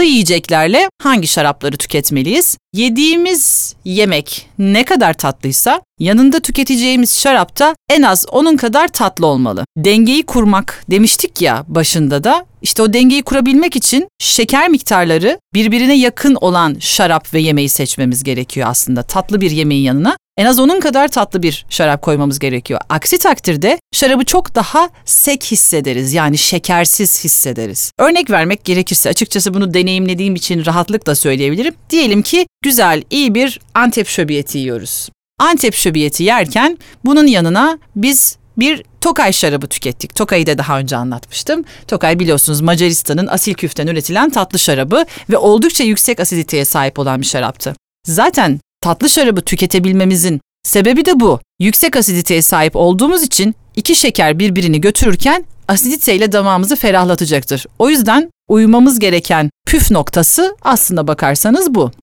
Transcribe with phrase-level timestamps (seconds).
[0.00, 2.56] tatlı yiyeceklerle hangi şarapları tüketmeliyiz?
[2.74, 9.64] Yediğimiz yemek ne kadar tatlıysa yanında tüketeceğimiz şarap da en az onun kadar tatlı olmalı.
[9.76, 16.34] Dengeyi kurmak demiştik ya başında da işte o dengeyi kurabilmek için şeker miktarları birbirine yakın
[16.34, 19.02] olan şarap ve yemeği seçmemiz gerekiyor aslında.
[19.02, 22.80] Tatlı bir yemeğin yanına en az onun kadar tatlı bir şarap koymamız gerekiyor.
[22.88, 26.12] Aksi takdirde şarabı çok daha sek hissederiz.
[26.12, 27.92] Yani şekersiz hissederiz.
[27.98, 31.74] Örnek vermek gerekirse açıkçası bunu deneyimlediğim için rahatlıkla söyleyebilirim.
[31.90, 35.08] Diyelim ki güzel, iyi bir Antep şöbiyeti yiyoruz.
[35.38, 40.14] Antep şöbiyeti yerken bunun yanına biz bir Tokay şarabı tükettik.
[40.14, 41.64] Tokay'ı da daha önce anlatmıştım.
[41.88, 47.26] Tokay biliyorsunuz Macaristan'ın asil küften üretilen tatlı şarabı ve oldukça yüksek asiditeye sahip olan bir
[47.26, 47.74] şaraptı.
[48.06, 51.40] Zaten tatlı şarabı tüketebilmemizin sebebi de bu.
[51.60, 57.66] Yüksek asiditeye sahip olduğumuz için iki şeker birbirini götürürken asiditeyle damağımızı ferahlatacaktır.
[57.78, 61.90] O yüzden uymamız gereken püf noktası aslında bakarsanız bu.